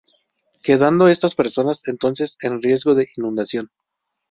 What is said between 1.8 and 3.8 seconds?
entonces, en riesgo de inundación.